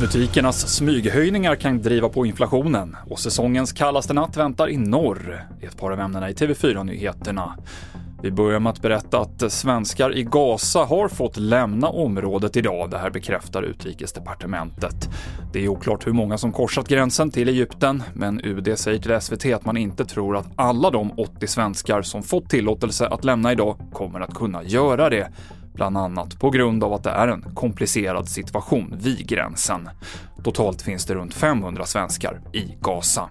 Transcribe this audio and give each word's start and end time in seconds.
Butikernas 0.00 0.68
smyghöjningar 0.68 1.56
kan 1.56 1.82
driva 1.82 2.08
på 2.08 2.26
inflationen 2.26 2.96
och 3.10 3.18
säsongens 3.18 3.72
kallaste 3.72 4.12
natt 4.12 4.36
väntar 4.36 4.70
i 4.70 4.76
norr. 4.76 5.46
är 5.60 5.66
ett 5.66 5.76
par 5.76 5.90
av 5.90 6.00
ämnena 6.00 6.30
i 6.30 6.32
TV4-nyheterna. 6.32 7.54
Vi 8.22 8.30
börjar 8.30 8.60
med 8.60 8.70
att 8.70 8.82
berätta 8.82 9.20
att 9.20 9.52
svenskar 9.52 10.16
i 10.16 10.22
Gaza 10.22 10.84
har 10.84 11.08
fått 11.08 11.36
lämna 11.36 11.88
området 11.88 12.56
idag. 12.56 12.90
Det 12.90 12.98
här 12.98 13.10
bekräftar 13.10 13.62
utrikesdepartementet. 13.62 15.08
Det 15.52 15.64
är 15.64 15.68
oklart 15.68 16.06
hur 16.06 16.12
många 16.12 16.38
som 16.38 16.52
korsat 16.52 16.88
gränsen 16.88 17.30
till 17.30 17.48
Egypten, 17.48 18.02
men 18.14 18.40
UD 18.44 18.78
säger 18.78 18.98
till 18.98 19.20
SVT 19.20 19.54
att 19.54 19.64
man 19.64 19.76
inte 19.76 20.04
tror 20.04 20.36
att 20.36 20.48
alla 20.56 20.90
de 20.90 21.12
80 21.18 21.46
svenskar 21.46 22.02
som 22.02 22.22
fått 22.22 22.50
tillåtelse 22.50 23.06
att 23.06 23.24
lämna 23.24 23.52
idag 23.52 23.76
kommer 23.92 24.20
att 24.20 24.34
kunna 24.34 24.64
göra 24.64 25.10
det 25.10 25.28
bland 25.78 25.96
annat 25.96 26.38
på 26.38 26.50
grund 26.50 26.84
av 26.84 26.92
att 26.92 27.02
det 27.02 27.10
är 27.10 27.28
en 27.28 27.42
komplicerad 27.54 28.28
situation 28.28 28.94
vid 29.02 29.28
gränsen. 29.28 29.88
Totalt 30.44 30.82
finns 30.82 31.04
det 31.06 31.14
runt 31.14 31.34
500 31.34 31.84
svenskar 31.86 32.40
i 32.52 32.76
Gaza. 32.80 33.28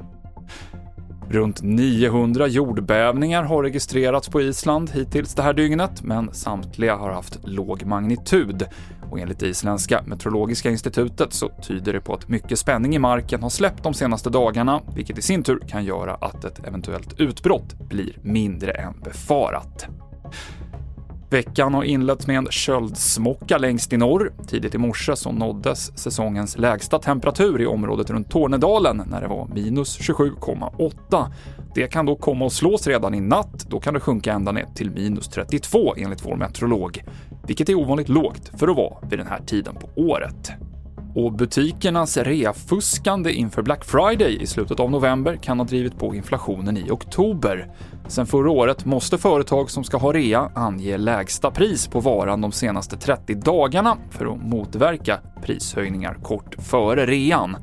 Runt 1.29 1.61
900 1.61 2.47
jordbävningar 2.47 3.43
har 3.43 3.63
registrerats 3.63 4.29
på 4.29 4.41
Island 4.41 4.89
hittills 4.89 5.35
det 5.35 5.41
här 5.41 5.53
dygnet, 5.53 6.03
men 6.03 6.33
samtliga 6.33 6.95
har 6.95 7.11
haft 7.11 7.39
låg 7.43 7.85
magnitud. 7.85 8.65
Och 9.11 9.19
enligt 9.19 9.41
Isländska 9.41 10.03
meteorologiska 10.05 10.69
institutet 10.69 11.33
så 11.33 11.49
tyder 11.61 11.93
det 11.93 12.01
på 12.01 12.13
att 12.13 12.27
mycket 12.27 12.59
spänning 12.59 12.95
i 12.95 12.99
marken 12.99 13.43
har 13.43 13.49
släppt 13.49 13.83
de 13.83 13.93
senaste 13.93 14.29
dagarna, 14.29 14.81
vilket 14.95 15.17
i 15.17 15.21
sin 15.21 15.43
tur 15.43 15.59
kan 15.67 15.85
göra 15.85 16.15
att 16.15 16.43
ett 16.43 16.67
eventuellt 16.67 17.19
utbrott 17.19 17.79
blir 17.89 18.17
mindre 18.21 18.71
än 18.71 18.93
befarat. 19.03 19.87
Veckan 21.29 21.73
har 21.73 21.83
inletts 21.83 22.27
med 22.27 22.37
en 22.37 22.47
köldsmocka 22.49 23.57
längst 23.57 23.93
i 23.93 23.97
norr. 23.97 24.33
Tidigt 24.47 24.75
i 24.75 24.77
morse 24.77 25.15
så 25.15 25.31
nåddes 25.31 25.97
säsongens 25.97 26.57
lägsta 26.57 26.99
temperatur 26.99 27.61
i 27.61 27.65
området 27.65 28.09
runt 28.09 28.29
Tornedalen 28.29 29.03
när 29.07 29.21
det 29.21 29.27
var 29.27 29.47
minus 29.47 29.99
27,8. 29.99 31.25
Det 31.75 31.87
kan 31.87 32.05
då 32.05 32.15
komma 32.15 32.45
att 32.45 32.53
slås 32.53 32.87
redan 32.87 33.13
i 33.13 33.19
natt. 33.19 33.65
Då 33.69 33.79
kan 33.79 33.93
det 33.93 33.99
sjunka 33.99 34.33
ända 34.33 34.51
ner 34.51 34.65
till 34.75 34.91
minus 34.91 35.27
32 35.27 35.95
enligt 35.97 36.25
vår 36.25 36.35
meteorolog, 36.35 37.03
vilket 37.47 37.69
är 37.69 37.75
ovanligt 37.75 38.09
lågt 38.09 38.51
för 38.59 38.67
att 38.67 38.77
vara 38.77 38.97
vid 39.09 39.19
den 39.19 39.27
här 39.27 39.41
tiden 39.45 39.75
på 39.75 40.01
året. 40.01 40.51
Och 41.17 41.33
butikernas 41.33 42.17
reafuskande 42.17 43.33
inför 43.33 43.61
Black 43.61 43.85
Friday 43.85 44.41
i 44.41 44.47
slutet 44.47 44.79
av 44.79 44.91
november 44.91 45.35
kan 45.35 45.59
ha 45.59 45.65
drivit 45.65 45.99
på 45.99 46.15
inflationen 46.15 46.77
i 46.77 46.91
oktober. 46.91 47.71
Sen 48.07 48.25
förra 48.25 48.51
året 48.51 48.85
måste 48.85 49.17
företag 49.17 49.69
som 49.69 49.83
ska 49.83 49.97
ha 49.97 50.13
rea 50.13 50.51
ange 50.55 50.97
lägsta 50.97 51.51
pris 51.51 51.87
på 51.87 51.99
varan 51.99 52.41
de 52.41 52.51
senaste 52.51 52.97
30 52.97 53.35
dagarna 53.35 53.97
för 54.11 54.25
att 54.25 54.43
motverka 54.43 55.19
prishöjningar 55.41 56.13
kort 56.13 56.55
före 56.59 57.05
rean. 57.05 57.57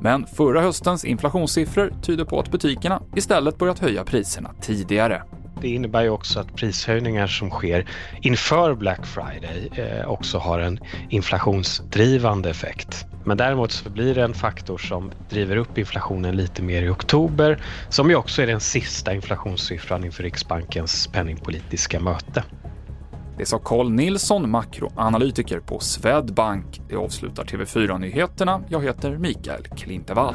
Men 0.00 0.26
förra 0.26 0.60
höstens 0.60 1.04
inflationssiffror 1.04 1.92
tyder 2.02 2.24
på 2.24 2.40
att 2.40 2.50
butikerna 2.50 3.02
istället 3.16 3.58
börjat 3.58 3.78
höja 3.78 4.04
priserna 4.04 4.50
tidigare. 4.60 5.22
Det 5.60 5.68
innebär 5.68 6.02
ju 6.02 6.10
också 6.10 6.40
att 6.40 6.56
prishöjningar 6.56 7.26
som 7.26 7.50
sker 7.50 7.86
inför 8.20 8.74
Black 8.74 9.06
Friday 9.06 9.70
eh, 9.72 10.08
också 10.08 10.38
har 10.38 10.58
en 10.58 10.80
inflationsdrivande 11.08 12.50
effekt. 12.50 13.06
Men 13.24 13.36
däremot 13.36 13.72
så 13.72 13.90
blir 13.90 14.14
det 14.14 14.22
en 14.22 14.34
faktor 14.34 14.78
som 14.78 15.10
driver 15.30 15.56
upp 15.56 15.78
inflationen 15.78 16.36
lite 16.36 16.62
mer 16.62 16.82
i 16.82 16.88
oktober, 16.88 17.62
som 17.88 18.10
ju 18.10 18.16
också 18.16 18.42
är 18.42 18.46
den 18.46 18.60
sista 18.60 19.14
inflationssiffran 19.14 20.04
inför 20.04 20.22
Riksbankens 20.22 21.06
penningpolitiska 21.06 22.00
möte. 22.00 22.44
Det 23.38 23.46
sa 23.46 23.58
Carl 23.58 23.90
Nilsson, 23.90 24.50
makroanalytiker 24.50 25.60
på 25.60 25.78
Swedbank. 25.78 26.80
Det 26.88 26.96
avslutar 26.96 27.44
TV4-nyheterna. 27.44 28.62
Jag 28.68 28.84
heter 28.84 29.18
Mikael 29.18 29.62
Klintevall. 29.62 30.34